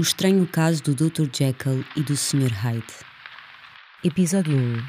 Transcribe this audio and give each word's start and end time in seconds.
O 0.00 0.02
estranho 0.02 0.46
caso 0.46 0.82
do 0.82 0.94
Dr. 0.94 1.28
Jekyll 1.30 1.84
e 1.94 2.02
do 2.02 2.16
Sr. 2.16 2.50
Hyde. 2.50 2.94
Episódio 4.02 4.56
1 4.56 4.82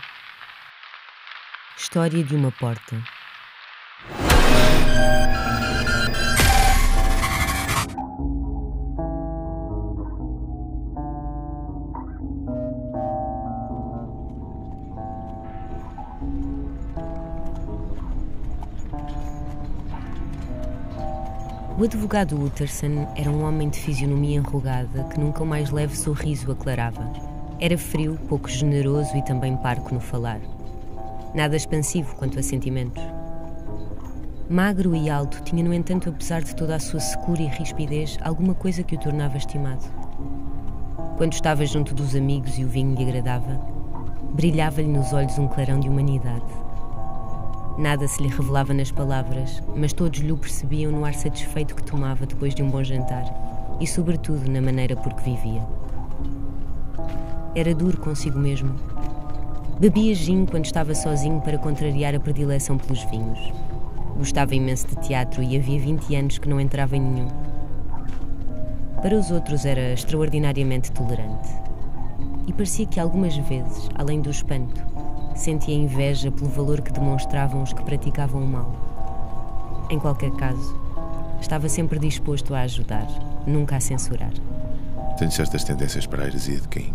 História 1.77 2.23
de 2.23 2.33
uma 2.33 2.49
porta. 2.49 2.95
O 21.81 21.83
advogado 21.83 22.39
Utterson 22.39 23.11
era 23.15 23.31
um 23.31 23.43
homem 23.43 23.67
de 23.67 23.79
fisionomia 23.79 24.37
enrugada 24.37 25.03
que 25.05 25.19
nunca 25.19 25.41
o 25.41 25.47
mais 25.47 25.71
leve 25.71 25.97
sorriso 25.97 26.51
aclarava. 26.51 27.11
Era 27.59 27.75
frio, 27.75 28.19
pouco 28.29 28.47
generoso 28.47 29.17
e 29.17 29.23
também 29.23 29.57
parco 29.57 29.91
no 29.91 29.99
falar. 29.99 30.39
Nada 31.33 31.55
expansivo 31.55 32.15
quanto 32.17 32.37
a 32.37 32.43
sentimentos. 32.43 33.01
Magro 34.47 34.95
e 34.95 35.09
alto, 35.09 35.41
tinha, 35.41 35.63
no 35.63 35.73
entanto, 35.73 36.07
apesar 36.07 36.43
de 36.43 36.55
toda 36.55 36.75
a 36.75 36.79
sua 36.79 36.99
secura 36.99 37.41
e 37.41 37.47
rispidez, 37.47 38.15
alguma 38.21 38.53
coisa 38.53 38.83
que 38.83 38.93
o 38.93 38.99
tornava 38.99 39.37
estimado. 39.37 39.83
Quando 41.17 41.33
estava 41.33 41.65
junto 41.65 41.95
dos 41.95 42.15
amigos 42.15 42.59
e 42.59 42.63
o 42.63 42.69
vinho 42.69 42.93
lhe 42.93 43.09
agradava, 43.09 43.59
brilhava-lhe 44.33 44.87
nos 44.87 45.13
olhos 45.13 45.39
um 45.39 45.47
clarão 45.47 45.79
de 45.79 45.89
humanidade 45.89 46.45
Nada 47.81 48.07
se 48.07 48.21
lhe 48.21 48.29
revelava 48.29 48.75
nas 48.75 48.91
palavras, 48.91 49.59
mas 49.75 49.91
todos 49.91 50.19
lhe 50.19 50.31
percebiam 50.35 50.91
no 50.91 51.03
ar 51.03 51.15
satisfeito 51.15 51.73
que 51.73 51.81
tomava 51.81 52.27
depois 52.27 52.53
de 52.53 52.61
um 52.61 52.69
bom 52.69 52.83
jantar 52.83 53.25
e, 53.79 53.87
sobretudo, 53.87 54.47
na 54.47 54.61
maneira 54.61 54.95
por 54.95 55.11
que 55.15 55.23
vivia. 55.23 55.65
Era 57.55 57.73
duro 57.73 57.97
consigo 57.97 58.37
mesmo. 58.37 58.75
Bebia 59.79 60.13
gin 60.13 60.45
quando 60.45 60.65
estava 60.65 60.93
sozinho 60.93 61.41
para 61.41 61.57
contrariar 61.57 62.13
a 62.13 62.19
predileção 62.19 62.77
pelos 62.77 63.03
vinhos. 63.05 63.51
Gostava 64.15 64.53
imenso 64.53 64.85
de 64.85 64.97
teatro 64.97 65.41
e 65.41 65.57
havia 65.57 65.79
20 65.79 66.15
anos 66.15 66.37
que 66.37 66.47
não 66.47 66.61
entrava 66.61 66.95
em 66.95 67.01
nenhum. 67.01 67.29
Para 69.01 69.17
os 69.17 69.31
outros 69.31 69.65
era 69.65 69.91
extraordinariamente 69.91 70.91
tolerante. 70.91 71.49
E 72.45 72.53
parecia 72.53 72.85
que 72.85 72.99
algumas 72.99 73.35
vezes, 73.35 73.89
além 73.95 74.21
do 74.21 74.29
espanto, 74.29 74.90
sentia 75.35 75.75
inveja 75.75 76.31
pelo 76.31 76.49
valor 76.49 76.81
que 76.81 76.91
demonstravam 76.91 77.63
os 77.63 77.73
que 77.73 77.83
praticavam 77.83 78.41
o 78.41 78.47
mal. 78.47 78.91
Em 79.89 79.99
qualquer 79.99 80.31
caso, 80.31 80.75
estava 81.41 81.67
sempre 81.67 81.99
disposto 81.99 82.53
a 82.53 82.61
ajudar, 82.61 83.07
nunca 83.45 83.75
a 83.75 83.79
censurar. 83.79 84.31
Tenho 85.17 85.31
certas 85.31 85.63
tendências 85.63 86.05
para 86.05 86.23
a 86.23 86.27
heresia 86.27 86.59
de 86.59 86.67
Caim. 86.67 86.93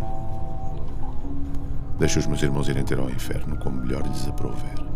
Deixo 1.99 2.19
os 2.19 2.27
meus 2.27 2.43
irmãos 2.43 2.69
irem 2.69 2.85
ter 2.85 2.99
ao 2.99 3.11
inferno 3.11 3.57
como 3.57 3.83
melhor 3.83 4.03
lhes 4.07 4.27
aprouver. 4.29 4.87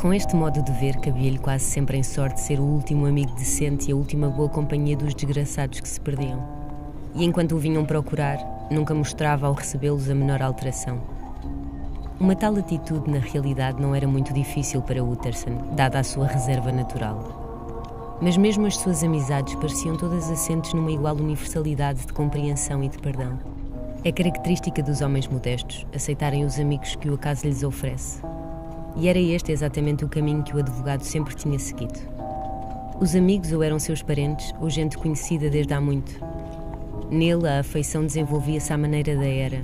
Com 0.00 0.12
este 0.12 0.36
modo 0.36 0.62
de 0.62 0.72
ver, 0.72 0.96
cabia-lhe 0.96 1.38
quase 1.38 1.64
sempre 1.64 1.96
em 1.96 2.02
sorte 2.02 2.40
ser 2.40 2.60
o 2.60 2.64
último 2.64 3.06
amigo 3.06 3.34
decente 3.34 3.88
e 3.88 3.92
a 3.92 3.96
última 3.96 4.28
boa 4.28 4.48
companhia 4.48 4.96
dos 4.96 5.14
desgraçados 5.14 5.80
que 5.80 5.88
se 5.88 6.00
perdiam. 6.00 6.42
E 7.14 7.24
enquanto 7.24 7.52
o 7.52 7.58
vinham 7.58 7.84
procurar, 7.84 8.38
nunca 8.70 8.94
mostrava 8.94 9.46
ao 9.46 9.54
recebê-los 9.54 10.10
a 10.10 10.14
menor 10.14 10.42
alteração 10.42 11.15
uma 12.18 12.34
tal 12.34 12.56
atitude, 12.56 13.10
na 13.10 13.18
realidade, 13.18 13.80
não 13.80 13.94
era 13.94 14.08
muito 14.08 14.32
difícil 14.32 14.80
para 14.80 15.04
Utterson, 15.04 15.74
dada 15.74 15.98
a 15.98 16.04
sua 16.04 16.26
reserva 16.26 16.72
natural. 16.72 18.16
Mas 18.22 18.38
mesmo 18.38 18.66
as 18.66 18.78
suas 18.78 19.04
amizades 19.04 19.54
pareciam 19.56 19.96
todas 19.96 20.30
assentes 20.30 20.72
numa 20.72 20.90
igual 20.90 21.14
universalidade 21.14 22.06
de 22.06 22.12
compreensão 22.14 22.82
e 22.82 22.88
de 22.88 22.98
perdão. 22.98 23.38
É 24.02 24.10
característica 24.10 24.82
dos 24.82 25.02
homens 25.02 25.28
modestos 25.28 25.86
aceitarem 25.94 26.44
os 26.44 26.58
amigos 26.58 26.96
que 26.96 27.10
o 27.10 27.14
acaso 27.14 27.46
lhes 27.46 27.62
oferece. 27.62 28.22
E 28.96 29.08
era 29.08 29.18
este 29.18 29.52
exatamente 29.52 30.02
o 30.02 30.08
caminho 30.08 30.42
que 30.42 30.56
o 30.56 30.58
advogado 30.58 31.02
sempre 31.02 31.34
tinha 31.34 31.58
seguido. 31.58 32.00
Os 32.98 33.14
amigos 33.14 33.52
ou 33.52 33.62
eram 33.62 33.78
seus 33.78 34.02
parentes 34.02 34.54
ou 34.58 34.70
gente 34.70 34.96
conhecida 34.96 35.50
desde 35.50 35.74
há 35.74 35.80
muito. 35.82 36.18
Nele, 37.10 37.46
a 37.46 37.60
afeição 37.60 38.06
desenvolvia-se 38.06 38.72
à 38.72 38.78
maneira 38.78 39.14
da 39.14 39.26
era, 39.26 39.62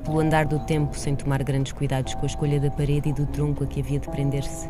pelo 0.00 0.20
andar 0.20 0.46
do 0.46 0.58
tempo 0.60 0.98
sem 0.98 1.14
tomar 1.14 1.42
grandes 1.42 1.72
cuidados 1.72 2.14
com 2.14 2.22
a 2.22 2.26
escolha 2.26 2.58
da 2.58 2.70
parede 2.70 3.10
e 3.10 3.12
do 3.12 3.26
tronco 3.26 3.64
a 3.64 3.66
que 3.66 3.80
havia 3.80 3.98
de 3.98 4.08
prender-se. 4.08 4.68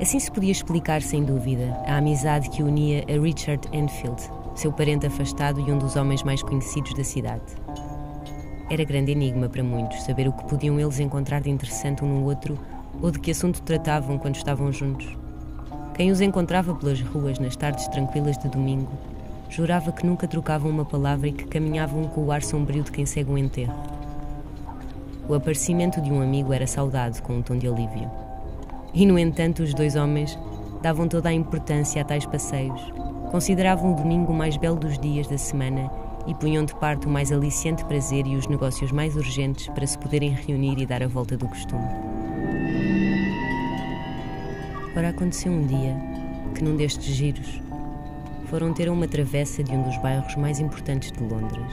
Assim 0.00 0.18
se 0.18 0.30
podia 0.30 0.52
explicar, 0.52 1.00
sem 1.00 1.24
dúvida, 1.24 1.74
a 1.86 1.96
amizade 1.96 2.50
que 2.50 2.62
unia 2.62 3.04
a 3.08 3.20
Richard 3.20 3.66
Enfield, 3.72 4.22
seu 4.54 4.72
parente 4.72 5.06
afastado 5.06 5.60
e 5.60 5.72
um 5.72 5.78
dos 5.78 5.96
homens 5.96 6.22
mais 6.22 6.42
conhecidos 6.42 6.92
da 6.94 7.02
cidade. 7.02 7.44
Era 8.68 8.84
grande 8.84 9.12
enigma 9.12 9.48
para 9.48 9.62
muitos 9.62 10.02
saber 10.02 10.28
o 10.28 10.32
que 10.32 10.44
podiam 10.44 10.78
eles 10.78 10.98
encontrar 10.98 11.40
de 11.40 11.50
interessante 11.50 12.04
um 12.04 12.20
no 12.20 12.26
outro 12.26 12.58
ou 13.00 13.10
de 13.10 13.18
que 13.18 13.30
assunto 13.30 13.62
tratavam 13.62 14.18
quando 14.18 14.36
estavam 14.36 14.72
juntos. 14.72 15.08
Quem 15.94 16.10
os 16.10 16.20
encontrava 16.20 16.74
pelas 16.74 17.00
ruas 17.00 17.38
nas 17.38 17.56
tardes 17.56 17.88
tranquilas 17.88 18.36
de 18.36 18.48
domingo 18.48 18.92
Jurava 19.48 19.92
que 19.92 20.04
nunca 20.04 20.26
trocavam 20.26 20.70
uma 20.70 20.84
palavra 20.84 21.28
e 21.28 21.32
que 21.32 21.46
caminhavam 21.46 22.04
com 22.04 22.24
o 22.24 22.32
ar 22.32 22.42
sombrio 22.42 22.82
de 22.82 22.92
quem 22.92 23.06
segue 23.06 23.30
um 23.30 23.38
enterro. 23.38 23.74
O 25.28 25.34
aparecimento 25.34 26.00
de 26.00 26.10
um 26.10 26.20
amigo 26.20 26.52
era 26.52 26.66
saudado 26.66 27.20
com 27.22 27.34
um 27.34 27.42
tom 27.42 27.56
de 27.56 27.66
alívio. 27.66 28.10
E, 28.94 29.04
no 29.04 29.18
entanto, 29.18 29.62
os 29.62 29.74
dois 29.74 29.96
homens 29.96 30.38
davam 30.82 31.08
toda 31.08 31.28
a 31.28 31.32
importância 31.32 32.00
a 32.00 32.04
tais 32.04 32.24
passeios, 32.26 32.80
consideravam 33.30 33.92
o 33.92 33.96
domingo 33.96 34.32
o 34.32 34.36
mais 34.36 34.56
belo 34.56 34.76
dos 34.76 34.98
dias 34.98 35.26
da 35.26 35.36
semana 35.36 35.90
e 36.26 36.34
punham 36.34 36.64
de 36.64 36.74
parte 36.74 37.06
o 37.06 37.10
mais 37.10 37.32
aliciante 37.32 37.84
prazer 37.84 38.26
e 38.26 38.36
os 38.36 38.46
negócios 38.46 38.92
mais 38.92 39.16
urgentes 39.16 39.68
para 39.68 39.86
se 39.86 39.98
poderem 39.98 40.30
reunir 40.30 40.78
e 40.78 40.86
dar 40.86 41.02
a 41.02 41.08
volta 41.08 41.36
do 41.36 41.48
costume. 41.48 41.86
Ora, 44.96 45.10
aconteceu 45.10 45.52
um 45.52 45.66
dia 45.66 45.94
que, 46.54 46.64
num 46.64 46.76
destes 46.76 47.14
giros, 47.14 47.60
foram 48.48 48.72
ter 48.72 48.88
uma 48.88 49.08
travessa 49.08 49.62
de 49.62 49.72
um 49.72 49.82
dos 49.82 49.96
bairros 49.98 50.34
mais 50.36 50.60
importantes 50.60 51.10
de 51.12 51.22
Londres. 51.22 51.72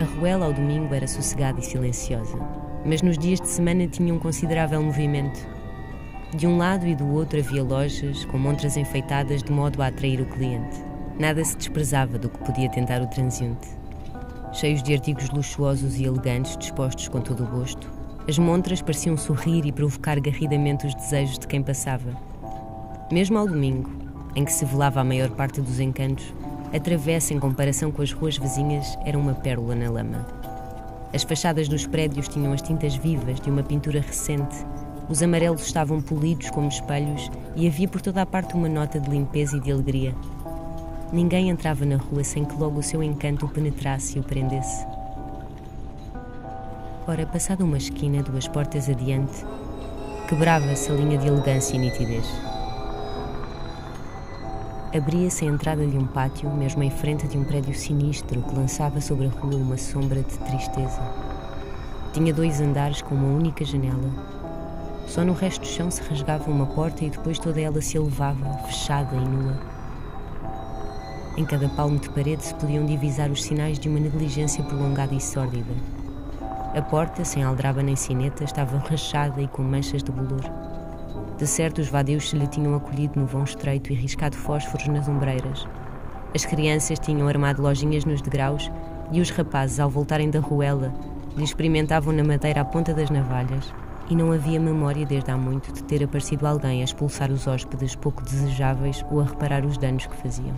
A 0.00 0.04
ruela 0.04 0.46
ao 0.46 0.52
domingo 0.52 0.94
era 0.94 1.06
sossegada 1.06 1.60
e 1.60 1.64
silenciosa, 1.64 2.38
mas 2.84 3.02
nos 3.02 3.18
dias 3.18 3.40
de 3.40 3.48
semana 3.48 3.86
tinha 3.86 4.14
um 4.14 4.18
considerável 4.18 4.82
movimento. 4.82 5.46
De 6.34 6.46
um 6.46 6.56
lado 6.56 6.86
e 6.86 6.94
do 6.94 7.06
outro 7.12 7.38
havia 7.38 7.62
lojas 7.62 8.24
com 8.26 8.38
montras 8.38 8.76
enfeitadas 8.76 9.42
de 9.42 9.50
modo 9.50 9.82
a 9.82 9.88
atrair 9.88 10.20
o 10.20 10.26
cliente. 10.26 10.76
Nada 11.18 11.44
se 11.44 11.56
desprezava 11.56 12.18
do 12.18 12.28
que 12.28 12.38
podia 12.38 12.70
tentar 12.70 13.02
o 13.02 13.06
transeunte. 13.08 13.68
Cheios 14.52 14.82
de 14.82 14.94
artigos 14.94 15.30
luxuosos 15.30 15.98
e 15.98 16.04
elegantes 16.04 16.56
dispostos 16.56 17.08
com 17.08 17.20
todo 17.20 17.44
o 17.44 17.46
gosto, 17.46 17.90
as 18.28 18.38
montras 18.38 18.82
pareciam 18.82 19.16
sorrir 19.16 19.64
e 19.64 19.72
provocar 19.72 20.20
garridamente 20.20 20.86
os 20.86 20.94
desejos 20.94 21.38
de 21.38 21.48
quem 21.48 21.62
passava. 21.62 22.14
Mesmo 23.10 23.38
ao 23.38 23.46
domingo, 23.48 23.90
em 24.34 24.44
que 24.44 24.52
se 24.52 24.64
velava 24.64 25.00
a 25.00 25.04
maior 25.04 25.30
parte 25.30 25.60
dos 25.60 25.80
encantos, 25.80 26.32
a 26.72 26.78
travessa, 26.78 27.32
em 27.32 27.40
comparação 27.40 27.90
com 27.90 28.02
as 28.02 28.12
ruas 28.12 28.36
vizinhas, 28.36 28.98
era 29.04 29.18
uma 29.18 29.34
pérola 29.34 29.74
na 29.74 29.90
lama. 29.90 30.26
As 31.14 31.22
fachadas 31.22 31.68
dos 31.68 31.86
prédios 31.86 32.28
tinham 32.28 32.52
as 32.52 32.60
tintas 32.60 32.94
vivas 32.94 33.40
de 33.40 33.50
uma 33.50 33.62
pintura 33.62 34.00
recente, 34.00 34.56
os 35.08 35.22
amarelos 35.22 35.62
estavam 35.62 36.02
polidos 36.02 36.50
como 36.50 36.68
espelhos 36.68 37.30
e 37.56 37.66
havia 37.66 37.88
por 37.88 38.02
toda 38.02 38.20
a 38.20 38.26
parte 38.26 38.54
uma 38.54 38.68
nota 38.68 39.00
de 39.00 39.08
limpeza 39.08 39.56
e 39.56 39.60
de 39.60 39.72
alegria. 39.72 40.14
Ninguém 41.10 41.48
entrava 41.48 41.86
na 41.86 41.96
rua 41.96 42.22
sem 42.22 42.44
que 42.44 42.54
logo 42.54 42.80
o 42.80 42.82
seu 42.82 43.02
encanto 43.02 43.46
o 43.46 43.48
penetrasse 43.48 44.18
e 44.18 44.20
o 44.20 44.22
prendesse. 44.22 44.86
Ora, 47.06 47.24
passada 47.24 47.64
uma 47.64 47.78
esquina, 47.78 48.22
duas 48.22 48.46
portas 48.46 48.90
adiante, 48.90 49.46
quebrava-se 50.28 50.92
a 50.92 50.94
linha 50.94 51.16
de 51.16 51.26
elegância 51.26 51.74
e 51.74 51.78
nitidez. 51.78 52.57
Abria-se 54.94 55.44
a 55.44 55.48
entrada 55.48 55.86
de 55.86 55.98
um 55.98 56.06
pátio, 56.06 56.48
mesmo 56.50 56.82
em 56.82 56.90
frente 56.90 57.28
de 57.28 57.36
um 57.36 57.44
prédio 57.44 57.74
sinistro 57.74 58.40
que 58.40 58.54
lançava 58.54 59.02
sobre 59.02 59.26
a 59.26 59.28
rua 59.28 59.56
uma 59.56 59.76
sombra 59.76 60.22
de 60.22 60.38
tristeza. 60.38 61.02
Tinha 62.14 62.32
dois 62.32 62.58
andares 62.58 63.02
com 63.02 63.14
uma 63.14 63.28
única 63.28 63.66
janela. 63.66 64.10
Só 65.06 65.26
no 65.26 65.34
resto 65.34 65.60
do 65.60 65.66
chão 65.66 65.90
se 65.90 66.00
rasgava 66.00 66.50
uma 66.50 66.64
porta 66.64 67.04
e 67.04 67.10
depois 67.10 67.38
toda 67.38 67.60
ela 67.60 67.82
se 67.82 67.98
elevava, 67.98 68.50
fechada 68.64 69.14
e 69.14 69.20
nua. 69.20 69.60
Em 71.36 71.44
cada 71.44 71.68
palmo 71.68 71.98
de 71.98 72.08
parede 72.08 72.46
se 72.46 72.54
podiam 72.54 72.86
divisar 72.86 73.30
os 73.30 73.42
sinais 73.42 73.78
de 73.78 73.90
uma 73.90 74.00
negligência 74.00 74.64
prolongada 74.64 75.14
e 75.14 75.20
sórdida. 75.20 75.74
A 76.74 76.80
porta, 76.80 77.26
sem 77.26 77.42
aldraba 77.42 77.82
nem 77.82 77.94
sineta, 77.94 78.42
estava 78.42 78.78
rachada 78.78 79.42
e 79.42 79.48
com 79.48 79.62
manchas 79.62 80.02
de 80.02 80.10
bolor. 80.10 80.67
De 81.36 81.46
certo, 81.46 81.80
os 81.80 81.88
vadios 81.88 82.30
se 82.30 82.36
lhe 82.36 82.46
tinham 82.46 82.74
acolhido 82.74 83.18
no 83.18 83.26
vão 83.26 83.44
estreito 83.44 83.92
e 83.92 83.94
riscado 83.94 84.36
fósforos 84.36 84.88
nas 84.88 85.08
ombreiras. 85.08 85.66
As 86.34 86.44
crianças 86.44 86.98
tinham 86.98 87.28
armado 87.28 87.62
lojinhas 87.62 88.04
nos 88.04 88.20
degraus 88.20 88.70
e 89.12 89.20
os 89.20 89.30
rapazes, 89.30 89.80
ao 89.80 89.88
voltarem 89.88 90.30
da 90.30 90.40
ruela, 90.40 90.92
lhe 91.36 91.44
experimentavam 91.44 92.12
na 92.12 92.24
madeira 92.24 92.60
a 92.60 92.64
ponta 92.64 92.92
das 92.92 93.10
navalhas. 93.10 93.72
E 94.10 94.16
não 94.16 94.32
havia 94.32 94.58
memória 94.58 95.04
desde 95.04 95.30
há 95.30 95.36
muito 95.36 95.70
de 95.72 95.82
ter 95.84 96.02
aparecido 96.02 96.46
alguém 96.46 96.80
a 96.80 96.84
expulsar 96.84 97.30
os 97.30 97.46
hóspedes 97.46 97.94
pouco 97.94 98.22
desejáveis 98.22 99.04
ou 99.10 99.20
a 99.20 99.24
reparar 99.24 99.64
os 99.66 99.76
danos 99.76 100.06
que 100.06 100.16
faziam. 100.16 100.54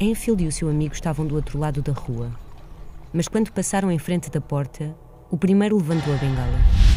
Enfield 0.00 0.42
e 0.42 0.48
o 0.48 0.52
seu 0.52 0.68
amigo 0.68 0.94
estavam 0.94 1.26
do 1.26 1.34
outro 1.34 1.58
lado 1.58 1.82
da 1.82 1.92
rua. 1.92 2.30
Mas 3.12 3.28
quando 3.28 3.52
passaram 3.52 3.92
em 3.92 3.98
frente 3.98 4.30
da 4.30 4.40
porta, 4.40 4.94
o 5.30 5.36
primeiro 5.36 5.76
levantou 5.76 6.14
a 6.14 6.16
bengala. 6.16 6.91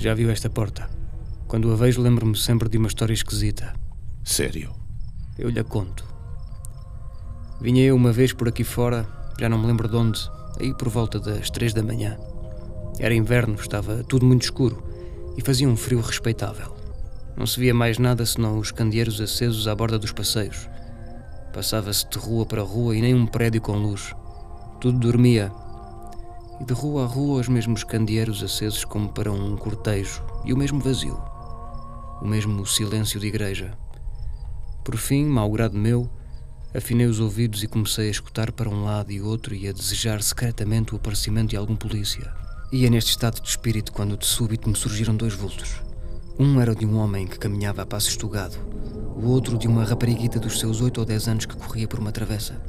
Já 0.00 0.14
viu 0.14 0.30
esta 0.30 0.48
porta? 0.48 0.88
Quando 1.46 1.70
a 1.70 1.76
vejo, 1.76 2.00
lembro-me 2.00 2.34
sempre 2.34 2.70
de 2.70 2.78
uma 2.78 2.88
história 2.88 3.12
esquisita. 3.12 3.74
Sério? 4.24 4.72
Eu 5.38 5.50
lhe 5.50 5.60
a 5.60 5.62
conto. 5.62 6.06
Vinha 7.60 7.84
eu 7.84 7.94
uma 7.94 8.10
vez 8.10 8.32
por 8.32 8.48
aqui 8.48 8.64
fora, 8.64 9.06
já 9.38 9.46
não 9.46 9.58
me 9.58 9.66
lembro 9.66 9.86
de 9.86 9.96
onde, 9.96 10.18
aí 10.58 10.72
por 10.72 10.88
volta 10.88 11.20
das 11.20 11.50
três 11.50 11.74
da 11.74 11.82
manhã. 11.82 12.16
Era 12.98 13.12
inverno, 13.12 13.56
estava 13.56 14.02
tudo 14.02 14.24
muito 14.24 14.40
escuro 14.40 14.82
e 15.36 15.42
fazia 15.42 15.68
um 15.68 15.76
frio 15.76 16.00
respeitável. 16.00 16.74
Não 17.36 17.44
se 17.44 17.60
via 17.60 17.74
mais 17.74 17.98
nada 17.98 18.24
senão 18.24 18.58
os 18.58 18.72
candeeiros 18.72 19.20
acesos 19.20 19.68
à 19.68 19.74
borda 19.74 19.98
dos 19.98 20.12
passeios. 20.12 20.66
Passava-se 21.52 22.08
de 22.08 22.16
rua 22.16 22.46
para 22.46 22.62
rua 22.62 22.96
e 22.96 23.02
nem 23.02 23.14
um 23.14 23.26
prédio 23.26 23.60
com 23.60 23.76
luz. 23.76 24.14
Tudo 24.80 24.98
dormia. 24.98 25.52
E 26.60 26.64
de 26.64 26.74
rua 26.74 27.04
a 27.04 27.06
rua 27.06 27.40
os 27.40 27.48
mesmos 27.48 27.82
candeeiros 27.82 28.42
acesos 28.42 28.84
como 28.84 29.08
para 29.08 29.32
um 29.32 29.56
cortejo 29.56 30.22
e 30.44 30.52
o 30.52 30.56
mesmo 30.56 30.78
vazio. 30.78 31.18
O 32.20 32.26
mesmo 32.28 32.66
silêncio 32.66 33.18
de 33.18 33.28
igreja. 33.28 33.72
Por 34.84 34.98
fim, 34.98 35.24
mau 35.24 35.50
grado 35.50 35.78
meu, 35.78 36.10
afinei 36.74 37.06
os 37.06 37.18
ouvidos 37.18 37.62
e 37.62 37.66
comecei 37.66 38.08
a 38.08 38.10
escutar 38.10 38.52
para 38.52 38.68
um 38.68 38.84
lado 38.84 39.10
e 39.10 39.22
outro 39.22 39.54
e 39.54 39.66
a 39.66 39.72
desejar 39.72 40.22
secretamente 40.22 40.92
o 40.92 40.96
aparecimento 40.96 41.50
de 41.50 41.56
algum 41.56 41.74
polícia. 41.74 42.30
Ia 42.70 42.90
neste 42.90 43.10
estado 43.10 43.40
de 43.40 43.48
espírito 43.48 43.90
quando 43.90 44.18
de 44.18 44.26
súbito 44.26 44.68
me 44.68 44.76
surgiram 44.76 45.16
dois 45.16 45.32
vultos. 45.32 45.80
Um 46.38 46.60
era 46.60 46.74
de 46.74 46.84
um 46.84 46.98
homem 46.98 47.26
que 47.26 47.38
caminhava 47.38 47.82
a 47.82 47.86
passo 47.86 48.10
estugado, 48.10 48.58
o 49.16 49.28
outro 49.28 49.56
de 49.56 49.66
uma 49.66 49.84
rapariguita 49.84 50.38
dos 50.38 50.60
seus 50.60 50.82
oito 50.82 50.98
ou 50.98 51.06
dez 51.06 51.26
anos 51.26 51.46
que 51.46 51.56
corria 51.56 51.88
por 51.88 51.98
uma 51.98 52.12
travessa. 52.12 52.60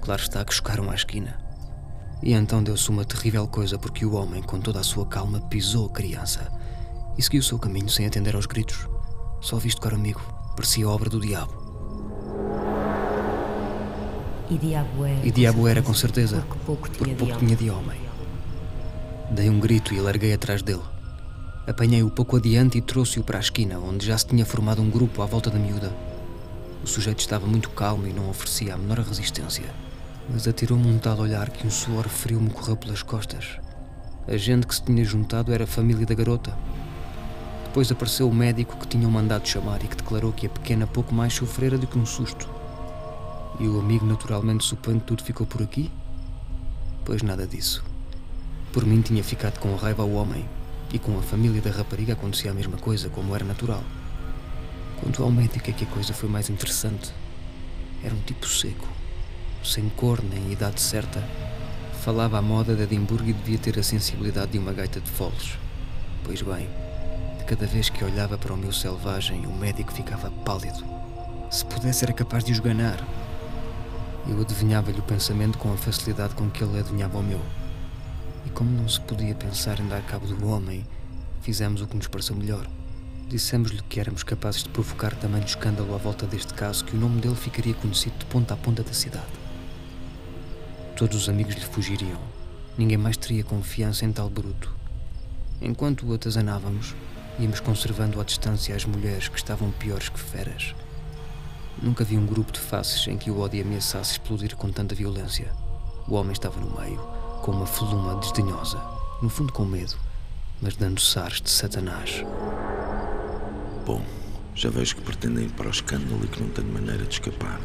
Claro 0.00 0.22
está 0.22 0.42
que 0.44 0.54
chocaram 0.54 0.90
à 0.90 0.94
esquina. 0.94 1.47
E 2.22 2.32
então 2.32 2.62
deu-se 2.62 2.90
uma 2.90 3.04
terrível 3.04 3.46
coisa 3.46 3.78
porque 3.78 4.04
o 4.04 4.14
homem, 4.14 4.42
com 4.42 4.58
toda 4.60 4.80
a 4.80 4.84
sua 4.84 5.06
calma, 5.06 5.40
pisou 5.40 5.86
a 5.86 5.90
criança 5.90 6.50
e 7.16 7.22
seguiu 7.22 7.40
o 7.40 7.44
seu 7.44 7.58
caminho 7.58 7.88
sem 7.88 8.06
atender 8.06 8.34
aos 8.34 8.46
gritos. 8.46 8.88
Só 9.40 9.56
visto 9.56 9.80
caro 9.80 9.96
amigo, 9.96 10.20
parecia 10.56 10.88
obra 10.88 11.08
do 11.08 11.20
diabo. 11.20 11.66
E 14.50 14.56
diabo 14.56 15.04
era. 15.04 15.26
E 15.26 15.30
diabo 15.30 15.68
era, 15.68 15.82
com 15.82 15.94
certeza, 15.94 16.40
Porque 16.48 16.64
pouco 16.64 16.88
tinha 16.88 16.98
porque 16.98 17.10
de 17.14 17.18
pouco 17.18 17.34
homem. 17.34 17.46
tinha 17.46 17.56
de 17.56 17.70
homem. 17.70 18.00
Dei 19.30 19.50
um 19.50 19.60
grito 19.60 19.92
e 19.92 20.00
larguei 20.00 20.32
atrás 20.32 20.62
dele. 20.62 20.82
Apanhei-o 21.66 22.10
pouco 22.10 22.36
adiante 22.36 22.78
e 22.78 22.80
trouxe-o 22.80 23.22
para 23.22 23.36
a 23.36 23.40
esquina, 23.40 23.78
onde 23.78 24.06
já 24.06 24.16
se 24.16 24.26
tinha 24.26 24.46
formado 24.46 24.80
um 24.80 24.88
grupo 24.88 25.20
à 25.20 25.26
volta 25.26 25.50
da 25.50 25.58
miúda. 25.58 25.94
O 26.82 26.86
sujeito 26.86 27.20
estava 27.20 27.46
muito 27.46 27.68
calmo 27.70 28.06
e 28.06 28.12
não 28.12 28.30
oferecia 28.30 28.74
a 28.74 28.78
menor 28.78 29.00
resistência. 29.00 29.66
Mas 30.30 30.46
atirou-me 30.46 30.86
um 30.86 30.98
tal 30.98 31.18
olhar 31.18 31.48
que 31.48 31.66
um 31.66 31.70
suor 31.70 32.08
frio 32.08 32.40
me 32.40 32.50
correu 32.50 32.76
pelas 32.76 33.02
costas. 33.02 33.58
A 34.26 34.36
gente 34.36 34.66
que 34.66 34.74
se 34.74 34.82
tinha 34.82 35.02
juntado 35.04 35.52
era 35.54 35.64
a 35.64 35.66
família 35.66 36.04
da 36.04 36.14
garota. 36.14 36.56
Depois 37.64 37.90
apareceu 37.90 38.28
o 38.28 38.34
médico 38.34 38.76
que 38.76 38.86
tinham 38.86 39.10
mandado 39.10 39.48
chamar 39.48 39.82
e 39.82 39.88
que 39.88 39.96
declarou 39.96 40.32
que 40.32 40.46
a 40.46 40.50
pequena 40.50 40.86
pouco 40.86 41.14
mais 41.14 41.32
sofrera 41.32 41.78
do 41.78 41.86
que 41.86 41.98
um 41.98 42.04
susto. 42.04 42.48
E 43.58 43.66
o 43.66 43.80
amigo 43.80 44.04
naturalmente 44.04 44.64
supõe 44.64 44.98
que 44.98 45.06
tudo 45.06 45.22
ficou 45.22 45.46
por 45.46 45.62
aqui? 45.62 45.90
Pois 47.04 47.22
nada 47.22 47.46
disso. 47.46 47.82
Por 48.72 48.84
mim 48.84 49.00
tinha 49.00 49.24
ficado 49.24 49.58
com 49.58 49.74
raiva 49.76 50.02
ao 50.02 50.12
homem, 50.12 50.46
e 50.92 50.98
com 50.98 51.18
a 51.18 51.22
família 51.22 51.60
da 51.60 51.70
rapariga 51.70 52.12
acontecia 52.12 52.50
a 52.50 52.54
mesma 52.54 52.76
coisa, 52.76 53.08
como 53.08 53.34
era 53.34 53.44
natural. 53.44 53.82
Quanto 55.00 55.22
ao 55.22 55.30
médico 55.30 55.70
é 55.70 55.72
que 55.72 55.84
a 55.84 55.88
coisa 55.88 56.12
foi 56.12 56.28
mais 56.28 56.50
interessante. 56.50 57.12
Era 58.02 58.14
um 58.14 58.20
tipo 58.20 58.46
seco, 58.46 58.86
sem 59.62 59.88
cor 59.90 60.22
nem 60.22 60.52
idade 60.52 60.80
certa. 60.80 61.22
Falava 62.02 62.38
à 62.38 62.42
moda 62.42 62.74
de 62.74 62.82
Edimburgo 62.82 63.28
e 63.28 63.32
devia 63.32 63.58
ter 63.58 63.78
a 63.78 63.82
sensibilidade 63.82 64.52
de 64.52 64.58
uma 64.58 64.72
gaita 64.72 65.00
de 65.00 65.10
foles. 65.10 65.58
Pois 66.24 66.42
bem, 66.42 66.68
de 67.38 67.44
cada 67.44 67.66
vez 67.66 67.88
que 67.88 68.04
olhava 68.04 68.38
para 68.38 68.52
o 68.52 68.56
meu 68.56 68.72
selvagem, 68.72 69.46
o 69.46 69.52
médico 69.52 69.92
ficava 69.92 70.30
pálido. 70.44 70.84
Se 71.50 71.64
pudesse, 71.64 72.04
era 72.04 72.12
capaz 72.12 72.44
de 72.44 72.52
os 72.52 72.60
ganhar. 72.60 73.02
Eu 74.28 74.40
adivinhava-lhe 74.40 75.00
o 75.00 75.02
pensamento 75.02 75.58
com 75.58 75.72
a 75.72 75.76
facilidade 75.76 76.34
com 76.34 76.50
que 76.50 76.62
ele 76.62 76.78
adivinhava 76.78 77.18
o 77.18 77.22
meu. 77.22 77.40
E 78.44 78.50
como 78.50 78.70
não 78.70 78.88
se 78.88 79.00
podia 79.00 79.34
pensar 79.34 79.80
em 79.80 79.88
dar 79.88 80.02
cabo 80.02 80.26
do 80.26 80.48
homem, 80.48 80.86
fizemos 81.40 81.80
o 81.80 81.86
que 81.86 81.96
nos 81.96 82.06
pareceu 82.06 82.36
melhor. 82.36 82.66
Dissemos-lhe 83.28 83.82
que 83.82 84.00
éramos 84.00 84.22
capazes 84.22 84.62
de 84.62 84.70
provocar 84.70 85.14
tamanho 85.14 85.44
escândalo 85.44 85.94
à 85.94 85.98
volta 85.98 86.26
deste 86.26 86.54
caso 86.54 86.84
que 86.84 86.96
o 86.96 87.00
nome 87.00 87.20
dele 87.20 87.34
ficaria 87.34 87.74
conhecido 87.74 88.18
de 88.18 88.24
ponta 88.26 88.54
a 88.54 88.56
ponta 88.56 88.82
da 88.82 88.92
cidade. 88.92 89.47
Todos 90.98 91.16
os 91.16 91.28
amigos 91.28 91.54
lhe 91.54 91.60
fugiriam. 91.60 92.18
Ninguém 92.76 92.98
mais 92.98 93.16
teria 93.16 93.44
confiança 93.44 94.04
em 94.04 94.10
tal 94.10 94.28
bruto. 94.28 94.74
Enquanto 95.62 96.04
o 96.04 96.12
atazanávamos, 96.12 96.92
íamos 97.38 97.60
conservando 97.60 98.20
à 98.20 98.24
distância 98.24 98.74
as 98.74 98.84
mulheres 98.84 99.28
que 99.28 99.36
estavam 99.36 99.70
piores 99.70 100.08
que 100.08 100.18
feras. 100.18 100.74
Nunca 101.80 102.02
vi 102.02 102.18
um 102.18 102.26
grupo 102.26 102.50
de 102.50 102.58
faces 102.58 103.06
em 103.06 103.16
que 103.16 103.30
o 103.30 103.38
ódio 103.38 103.62
ameaçasse 103.62 104.14
explodir 104.14 104.56
com 104.56 104.72
tanta 104.72 104.92
violência. 104.92 105.52
O 106.08 106.14
homem 106.14 106.32
estava 106.32 106.58
no 106.58 106.76
meio, 106.80 106.98
com 107.42 107.52
uma 107.52 107.66
feluma 107.66 108.16
desdenhosa, 108.16 108.82
no 109.22 109.28
fundo 109.28 109.52
com 109.52 109.64
medo, 109.64 109.94
mas 110.60 110.74
dando 110.74 111.00
sares 111.00 111.40
de 111.40 111.48
Satanás. 111.48 112.24
Bom, 113.86 114.04
já 114.52 114.68
vejo 114.68 114.96
que 114.96 115.02
pretendem 115.02 115.44
ir 115.44 115.52
para 115.52 115.68
o 115.68 115.70
escândalo 115.70 116.24
e 116.24 116.26
que 116.26 116.42
não 116.42 116.50
tenho 116.50 116.72
maneira 116.72 117.04
de 117.04 117.14
escapar. 117.14 117.60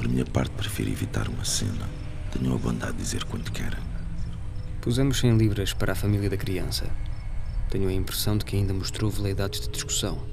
Por 0.00 0.08
minha 0.08 0.24
parte, 0.24 0.52
prefiro 0.52 0.88
evitar 0.88 1.28
uma 1.28 1.44
cena. 1.44 1.86
Tenham 2.32 2.54
a 2.54 2.58
bondade 2.58 2.92
de 2.92 3.02
dizer 3.02 3.22
quanto 3.24 3.52
querem. 3.52 3.78
Pusemos 4.80 5.18
100 5.18 5.36
libras 5.36 5.74
para 5.74 5.92
a 5.92 5.94
família 5.94 6.30
da 6.30 6.38
criança. 6.38 6.88
Tenho 7.68 7.86
a 7.86 7.92
impressão 7.92 8.38
de 8.38 8.46
que 8.46 8.56
ainda 8.56 8.72
mostrou 8.72 9.10
veleidades 9.10 9.60
de 9.60 9.68
discussão. 9.68 10.26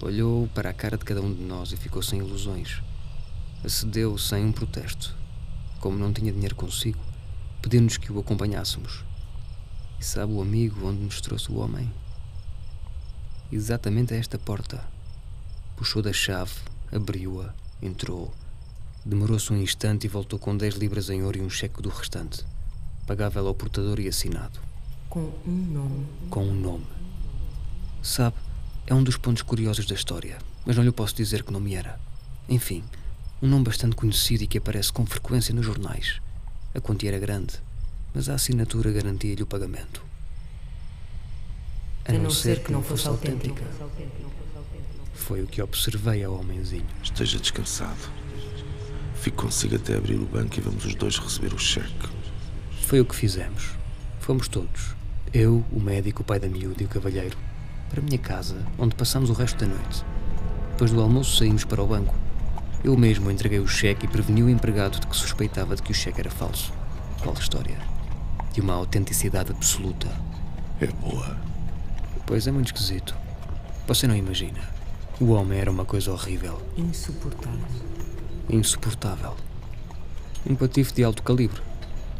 Olhou 0.00 0.48
para 0.54 0.70
a 0.70 0.72
cara 0.72 0.96
de 0.96 1.04
cada 1.04 1.20
um 1.20 1.30
de 1.30 1.42
nós 1.42 1.72
e 1.72 1.76
ficou 1.76 2.00
sem 2.00 2.20
ilusões. 2.20 2.82
Acedeu 3.62 4.16
sem 4.16 4.42
um 4.46 4.50
protesto. 4.50 5.14
Como 5.78 5.98
não 5.98 6.10
tinha 6.10 6.32
dinheiro 6.32 6.56
consigo, 6.56 7.04
pediu-nos 7.60 7.98
que 7.98 8.10
o 8.10 8.18
acompanhássemos. 8.18 9.04
E 10.00 10.04
sabe 10.06 10.32
o 10.32 10.40
amigo 10.40 10.88
onde 10.88 11.02
nos 11.02 11.20
trouxe 11.20 11.52
o 11.52 11.58
homem? 11.58 11.92
Exatamente 13.52 14.14
a 14.14 14.16
esta 14.16 14.38
porta. 14.38 14.82
Puxou 15.76 16.00
da 16.00 16.14
chave, 16.14 16.54
abriu-a, 16.90 17.52
entrou. 17.82 18.32
Demorou-se 19.06 19.52
um 19.52 19.62
instante 19.62 20.06
e 20.06 20.08
voltou 20.08 20.36
com 20.36 20.56
10 20.56 20.74
libras 20.74 21.08
em 21.10 21.22
ouro 21.22 21.38
e 21.38 21.40
um 21.40 21.48
cheque 21.48 21.80
do 21.80 21.88
restante. 21.88 22.44
Pagável 23.06 23.46
ao 23.46 23.54
portador 23.54 24.00
e 24.00 24.08
assinado. 24.08 24.58
Com 25.08 25.32
um 25.46 25.52
nome. 25.52 26.06
Com 26.28 26.44
um 26.44 26.52
nome. 26.52 26.86
Sabe, 28.02 28.34
é 28.84 28.92
um 28.92 29.04
dos 29.04 29.16
pontos 29.16 29.42
curiosos 29.42 29.86
da 29.86 29.94
história, 29.94 30.38
mas 30.66 30.76
não 30.76 30.82
lhe 30.82 30.90
posso 30.90 31.14
dizer 31.14 31.44
que 31.44 31.52
nome 31.52 31.76
era. 31.76 32.00
Enfim, 32.48 32.82
um 33.40 33.46
nome 33.46 33.66
bastante 33.66 33.94
conhecido 33.94 34.42
e 34.42 34.48
que 34.48 34.58
aparece 34.58 34.92
com 34.92 35.06
frequência 35.06 35.54
nos 35.54 35.64
jornais. 35.64 36.20
A 36.74 36.80
quantia 36.80 37.10
era 37.10 37.18
grande, 37.20 37.62
mas 38.12 38.28
a 38.28 38.34
assinatura 38.34 38.90
garantia-lhe 38.90 39.42
o 39.44 39.46
pagamento. 39.46 40.04
A 42.06 42.12
não 42.12 42.30
ser 42.30 42.60
que 42.64 42.72
não 42.72 42.82
fosse 42.82 43.06
autêntica. 43.06 43.62
Foi 45.14 45.44
o 45.44 45.46
que 45.46 45.62
observei 45.62 46.24
ao 46.24 46.34
homenzinho. 46.34 46.86
Esteja 47.04 47.38
descansado. 47.38 48.25
Fico 49.20 49.44
consigo 49.44 49.76
até 49.76 49.96
abrir 49.96 50.16
o 50.16 50.26
banco 50.26 50.58
e 50.58 50.60
vamos 50.60 50.84
os 50.84 50.94
dois 50.94 51.18
receber 51.18 51.52
o 51.52 51.58
cheque. 51.58 52.08
Foi 52.82 53.00
o 53.00 53.04
que 53.04 53.16
fizemos. 53.16 53.70
Fomos 54.20 54.48
todos. 54.48 54.94
Eu, 55.32 55.64
o 55.72 55.80
médico, 55.80 56.22
o 56.22 56.24
pai 56.24 56.38
da 56.38 56.48
miúda 56.48 56.82
e 56.82 56.86
o 56.86 56.88
cavalheiro. 56.88 57.36
Para 57.90 58.00
a 58.00 58.04
minha 58.04 58.18
casa, 58.18 58.56
onde 58.78 58.94
passamos 58.94 59.30
o 59.30 59.32
resto 59.32 59.58
da 59.58 59.66
noite. 59.66 60.04
Depois 60.70 60.92
do 60.92 61.00
almoço 61.00 61.36
saímos 61.36 61.64
para 61.64 61.82
o 61.82 61.86
banco. 61.86 62.14
Eu 62.84 62.96
mesmo 62.96 63.30
entreguei 63.30 63.58
o 63.58 63.66
cheque 63.66 64.06
e 64.06 64.08
preveni 64.08 64.42
o 64.42 64.48
empregado 64.48 65.00
de 65.00 65.06
que 65.06 65.16
suspeitava 65.16 65.74
de 65.74 65.82
que 65.82 65.90
o 65.90 65.94
cheque 65.94 66.20
era 66.20 66.30
falso. 66.30 66.72
Qual 67.22 67.34
história? 67.34 67.78
De 68.52 68.60
uma 68.60 68.74
autenticidade 68.74 69.50
absoluta. 69.50 70.08
É 70.80 70.86
boa. 70.86 71.36
Pois 72.26 72.46
é 72.46 72.52
muito 72.52 72.66
esquisito. 72.66 73.14
Você 73.86 74.06
não 74.06 74.14
imagina. 74.14 74.60
O 75.18 75.32
homem 75.32 75.58
era 75.58 75.70
uma 75.70 75.84
coisa 75.84 76.12
horrível. 76.12 76.60
Insuportável. 76.76 77.95
Insuportável. 78.48 79.34
Um 80.48 80.54
patife 80.54 80.92
de 80.92 81.02
alto 81.02 81.22
calibre. 81.22 81.60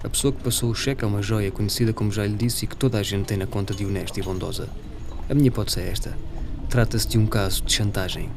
A 0.03 0.09
pessoa 0.09 0.33
que 0.33 0.43
passou 0.43 0.71
o 0.71 0.75
cheque 0.75 1.05
é 1.05 1.07
uma 1.07 1.23
joia 1.23 1.51
conhecida, 1.51 1.93
como 1.93 2.11
já 2.11 2.27
lhe 2.27 2.35
disse, 2.35 2.65
e 2.65 2.69
que 2.69 2.77
toda 2.77 2.99
a 2.99 3.03
gente 3.03 3.27
tem 3.27 3.37
na 3.37 3.47
conta 3.47 3.75
de 3.75 3.85
honesta 3.85 4.19
e 4.19 4.23
bondosa. 4.23 4.69
A 5.29 5.35
minha 5.35 5.49
hipótese 5.49 5.81
é 5.81 5.89
esta. 5.89 6.17
Trata-se 6.69 7.09
de 7.09 7.19
um 7.19 7.27
caso 7.27 7.63
de 7.63 7.73
chantagem. 7.73 8.29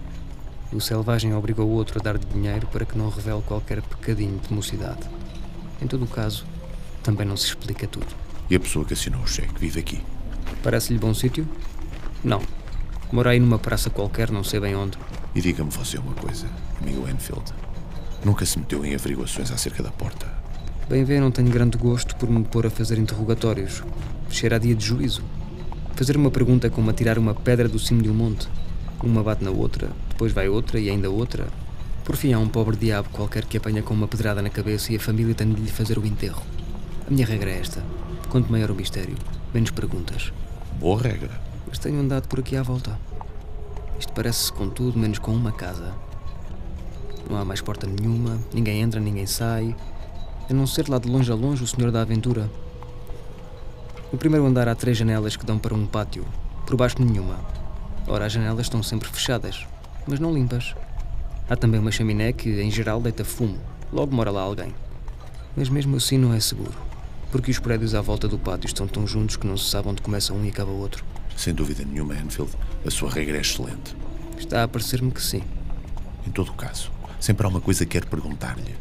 O 0.72 0.80
selvagem 0.80 1.34
obrigou 1.34 1.68
o 1.68 1.72
outro 1.72 2.00
a 2.00 2.04
dar-lhe 2.04 2.24
dinheiro 2.26 2.68
para 2.68 2.86
que 2.86 2.98
não 2.98 3.10
revele 3.10 3.42
qualquer 3.42 3.82
pecadinho 3.82 4.40
de 4.40 4.54
mocidade. 4.54 5.08
Em 5.82 5.88
todo 5.88 6.04
o 6.06 6.08
caso, 6.08 6.46
também 7.02 7.26
não 7.26 7.36
se 7.36 7.48
explica 7.48 7.88
tudo. 7.88 8.08
E 8.50 8.56
a 8.56 8.60
pessoa 8.60 8.86
que 8.86 8.94
assinou 8.94 9.22
o 9.22 9.28
cheque 9.28 9.60
vive 9.60 9.80
aqui? 9.80 10.04
Parece-lhe 10.64 11.00
bom 11.00 11.14
sítio? 11.14 11.48
Não. 12.24 12.42
Mora 13.12 13.32
aí 13.32 13.40
numa 13.40 13.58
praça 13.58 13.90
qualquer, 13.90 14.30
não 14.30 14.44
sei 14.44 14.60
bem 14.60 14.76
onde. 14.76 14.98
E 15.34 15.42
diga-me 15.42 15.72
você 15.72 15.98
uma 15.98 16.14
coisa, 16.14 16.48
amigo 16.82 17.08
Enfield. 17.10 17.52
Nunca 18.24 18.46
se 18.46 18.60
meteu 18.60 18.84
em 18.86 18.94
averiguações 18.94 19.52
acerca 19.52 19.82
da 19.82 19.92
porta? 19.92 20.28
Bem 20.90 21.04
vê, 21.04 21.20
não 21.20 21.32
tenho 21.32 21.50
grande 21.50 21.78
gosto 21.78 22.16
por 22.16 22.30
me 22.30 22.44
pôr 22.44 22.66
a 22.66 22.70
fazer 22.70 22.98
interrogatórios. 22.98 23.84
Cheira 24.30 24.58
a 24.58 24.60
dia 24.60 24.76
de 24.76 24.86
juízo. 24.86 25.24
Fazer 25.96 26.18
uma 26.18 26.30
pergunta 26.30 26.68
é 26.68 26.70
como 26.70 26.90
atirar 26.90 27.18
uma 27.18 27.34
pedra 27.34 27.70
do 27.70 27.80
cimo 27.80 28.02
de 28.02 28.10
um 28.10 28.14
monte. 28.14 28.48
Uma 29.02 29.24
bate 29.24 29.44
na 29.44 29.52
outra, 29.52 29.90
depois 30.10 30.34
vai 30.34 30.50
outra 30.50 30.80
e 30.80 30.90
ainda 30.90 31.10
outra. 31.10 31.48
Por 32.04 32.16
fim, 32.18 32.34
há 32.34 32.40
um 32.40 32.50
pobre 32.50 32.76
diabo 32.76 33.10
qualquer 33.10 33.46
que 33.46 33.58
apanha 33.58 33.82
com 33.82 33.94
uma 33.94 34.08
pedrada 34.08 34.42
na 34.42 34.50
cabeça 34.50 34.92
e 34.92 34.98
a 34.98 35.00
família 35.00 35.34
tem 35.36 35.54
de 35.54 35.62
lhe 35.62 35.70
fazer 35.70 35.98
o 35.98 36.06
enterro. 36.06 36.44
A 37.08 37.12
minha 37.12 37.26
regra 37.26 37.52
é 37.52 37.60
esta: 37.60 37.84
quanto 38.30 38.52
maior 38.52 38.72
o 38.72 38.76
mistério, 38.76 39.16
menos 39.54 39.72
perguntas. 39.72 40.34
Boa 40.80 41.02
regra. 41.02 41.40
Mas 41.68 41.80
tenho 41.80 42.00
andado 42.00 42.28
por 42.28 42.40
aqui 42.40 42.58
à 42.58 42.64
volta. 42.64 43.00
Isto 44.00 44.12
parece 44.14 44.52
com 44.52 44.70
tudo 44.70 44.98
menos 44.98 45.20
com 45.20 45.32
uma 45.32 45.52
casa. 45.52 45.94
Não 47.30 47.38
há 47.38 47.46
mais 47.46 47.62
porta 47.62 47.86
nenhuma, 47.86 48.40
ninguém 48.52 48.82
entra, 48.82 49.00
ninguém 49.00 49.28
sai. 49.28 49.76
A 50.50 50.54
não 50.54 50.66
ser 50.66 50.90
lá 50.90 50.98
de 50.98 51.08
longe 51.08 51.32
a 51.32 51.36
longe 51.36 51.64
o 51.64 51.68
Senhor 51.68 51.92
da 51.92 52.02
Aventura. 52.02 52.50
No 54.12 54.18
primeiro 54.18 54.48
andar 54.48 54.68
há 54.68 54.74
três 54.74 54.98
janelas 54.98 55.36
que 55.36 55.46
dão 55.46 55.60
para 55.60 55.76
um 55.76 55.86
pátio, 55.86 56.26
por 56.66 56.76
baixo 56.76 57.00
nenhuma. 57.00 57.40
Ora, 58.08 58.26
as 58.26 58.32
janelas 58.32 58.66
estão 58.66 58.82
sempre 58.82 59.08
fechadas, 59.08 59.68
mas 60.08 60.20
não 60.20 60.34
limpas. 60.34 60.74
Há 61.48 61.56
também 61.56 61.80
uma 61.80 61.92
chaminé 61.92 62.34
que, 62.34 62.50
em 62.60 62.72
geral, 62.72 63.00
deita 63.00 63.24
fumo. 63.24 63.60
Logo 63.94 64.16
mora 64.16 64.32
lá 64.32 64.42
alguém. 64.42 64.74
Mas 65.56 65.70
mesmo 65.70 65.98
assim 65.98 66.18
não 66.18 66.34
é 66.34 66.40
seguro, 66.40 66.74
porque 67.32 67.52
os 67.52 67.60
prédios 67.60 67.94
à 67.94 68.02
volta 68.02 68.28
do 68.28 68.40
pátio 68.40 68.66
estão 68.66 68.88
tão 68.88 69.06
juntos 69.06 69.36
que 69.36 69.46
não 69.46 69.58
se 69.58 69.70
sabe 69.70 69.88
onde 69.88 70.02
começa 70.02 70.34
um 70.34 70.44
e 70.44 70.50
acaba 70.50 70.72
o 70.72 70.80
outro. 70.80 71.06
Sem 71.38 71.54
dúvida 71.54 71.86
nenhuma, 71.86 72.16
Enfield, 72.16 72.52
a 72.84 72.90
sua 72.90 73.12
regra 73.12 73.38
é 73.38 73.42
excelente. 73.42 73.96
Está 74.38 74.64
a 74.64 74.68
parecer-me 74.68 75.12
que 75.12 75.22
sim. 75.22 75.44
Em 76.26 76.32
todo 76.32 76.50
o 76.50 76.54
caso, 76.54 76.92
sempre 77.20 77.46
há 77.46 77.50
uma 77.50 77.62
coisa 77.62 77.86
que 77.86 77.92
quero 77.92 78.08
perguntar-lhe. 78.08 78.76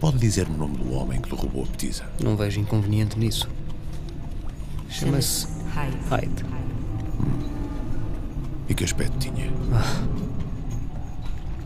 Pode 0.00 0.18
dizer-me 0.18 0.54
o 0.54 0.58
nome 0.58 0.76
do 0.76 0.92
homem 0.92 1.20
que 1.20 1.30
derrubou 1.30 1.64
a 1.64 1.66
petisa? 1.66 2.04
Não 2.22 2.36
vejo 2.36 2.60
inconveniente 2.60 3.18
nisso. 3.18 3.48
Chama-se 4.88 5.48
Hyde. 5.74 5.96
Hyde. 6.10 6.44
E 8.68 8.74
que 8.74 8.84
aspecto 8.84 9.18
tinha? 9.18 9.52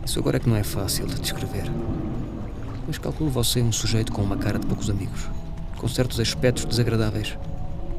Isso 0.05 0.19
agora 0.19 0.37
é 0.37 0.39
que 0.39 0.49
não 0.49 0.55
é 0.55 0.63
fácil 0.63 1.05
de 1.05 1.19
descrever. 1.19 1.71
Mas 2.87 2.97
calculo 2.97 3.29
você 3.29 3.61
um 3.61 3.71
sujeito 3.71 4.11
com 4.11 4.23
uma 4.23 4.37
cara 4.37 4.57
de 4.57 4.65
poucos 4.65 4.89
amigos, 4.89 5.29
com 5.77 5.87
certos 5.87 6.19
aspectos 6.19 6.65
desagradáveis. 6.65 7.37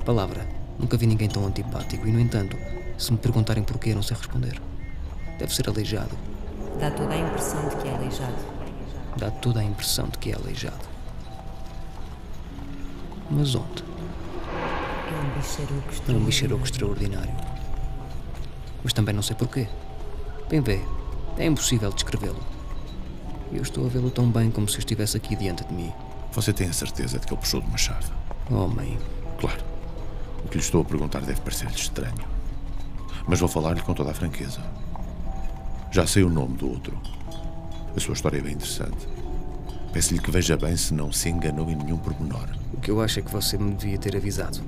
Palavra, 0.04 0.48
nunca 0.78 0.96
vi 0.96 1.06
ninguém 1.06 1.28
tão 1.28 1.46
antipático 1.46 2.08
e, 2.08 2.10
no 2.10 2.18
entanto, 2.18 2.56
se 2.98 3.12
me 3.12 3.18
perguntarem 3.18 3.62
porquê, 3.62 3.94
não 3.94 4.02
sei 4.02 4.16
responder. 4.16 4.60
Deve 5.38 5.54
ser 5.54 5.68
aleijado. 5.68 6.16
Dá 6.80 6.90
toda 6.90 7.14
a 7.14 7.18
impressão 7.18 7.68
de 7.68 7.76
que 7.76 7.88
é 7.88 7.94
aleijado. 7.94 8.34
Dá 9.16 9.30
toda 9.30 9.60
a 9.60 9.64
impressão 9.64 10.08
de 10.08 10.18
que 10.18 10.30
é 10.30 10.34
aleijado. 10.34 10.88
Mas 13.30 13.54
onde? 13.54 13.84
É 13.84 15.20
um 15.20 15.38
bicharuco 15.38 15.92
É 16.08 16.12
um 16.12 16.24
bicharoco 16.24 16.64
extraordinário. 16.64 17.34
Mas 18.82 18.92
também 18.92 19.14
não 19.14 19.22
sei 19.22 19.36
porquê. 19.36 19.68
Bem 20.48 20.60
vê, 20.60 20.80
é 21.36 21.46
impossível 21.46 21.92
descrevê-lo. 21.92 22.40
E 23.52 23.56
eu 23.56 23.62
estou 23.62 23.84
a 23.84 23.88
vê-lo 23.88 24.10
tão 24.10 24.30
bem 24.30 24.50
como 24.50 24.68
se 24.68 24.76
eu 24.76 24.80
estivesse 24.80 25.16
aqui 25.16 25.36
diante 25.36 25.64
de 25.64 25.74
mim. 25.74 25.92
Você 26.32 26.52
tem 26.52 26.68
a 26.68 26.72
certeza 26.72 27.18
de 27.18 27.26
que 27.26 27.34
ele 27.34 27.40
puxou 27.40 27.60
de 27.60 27.66
uma 27.66 27.78
chave? 27.78 28.10
Homem, 28.50 28.98
Claro. 29.38 29.64
O 30.44 30.48
que 30.48 30.56
lhe 30.56 30.62
estou 30.62 30.82
a 30.82 30.84
perguntar 30.84 31.20
deve 31.20 31.40
parecer-lhe 31.40 31.74
estranho. 31.74 32.14
Mas 33.26 33.40
vou 33.40 33.48
falar-lhe 33.48 33.82
com 33.82 33.94
toda 33.94 34.10
a 34.10 34.14
franqueza. 34.14 34.60
Já 35.90 36.06
sei 36.06 36.22
o 36.22 36.30
nome 36.30 36.56
do 36.56 36.70
outro. 36.70 36.96
A 37.96 37.98
sua 37.98 38.14
história 38.14 38.38
é 38.38 38.40
bem 38.40 38.52
interessante. 38.52 39.08
Peço-lhe 39.92 40.20
que 40.20 40.30
veja 40.30 40.56
bem 40.56 40.76
se 40.76 40.94
não 40.94 41.10
se 41.10 41.28
enganou 41.28 41.68
em 41.68 41.74
nenhum 41.74 41.98
pormenor. 41.98 42.48
o 42.72 42.80
que 42.80 42.90
eu 42.90 43.00
acho 43.00 43.18
é 43.18 43.22
que 43.22 43.32
você 43.32 43.58
me 43.58 43.74
devia 43.74 43.98
ter 43.98 44.16
avisado. 44.16 44.60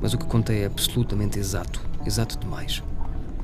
Mas 0.00 0.12
o 0.12 0.18
que 0.18 0.26
contei 0.26 0.62
é 0.62 0.66
absolutamente 0.66 1.38
exato. 1.38 1.80
Exato 2.04 2.38
demais. 2.38 2.82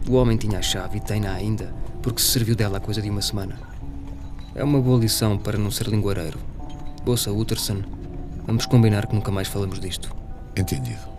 O 0.06 0.14
homem 0.14 0.36
tinha 0.36 0.58
a 0.58 0.62
chave 0.62 0.98
e 0.98 1.00
tem-na 1.00 1.32
ainda, 1.32 1.72
porque 2.02 2.20
se 2.20 2.28
serviu 2.28 2.54
dela 2.54 2.76
há 2.76 2.80
coisa 2.80 3.00
de 3.00 3.08
uma 3.08 3.22
semana. 3.22 3.58
É 4.54 4.62
uma 4.62 4.80
boa 4.80 5.00
lição 5.00 5.38
para 5.38 5.56
não 5.56 5.70
ser 5.70 5.88
linguareiro. 5.88 6.38
Ouça, 7.06 7.32
Utterson, 7.32 7.82
vamos 8.46 8.66
combinar 8.66 9.06
que 9.06 9.14
nunca 9.14 9.32
mais 9.32 9.48
falamos 9.48 9.80
disto. 9.80 10.14
Entendido. 10.54 11.13